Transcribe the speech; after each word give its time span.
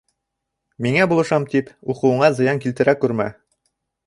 Миңә 0.85 1.05
булышам 1.11 1.45
тип, 1.51 1.69
уҡыуыңа 1.95 2.33
зыян 2.39 2.63
килтерә 2.65 2.97
күрмә. 3.05 3.33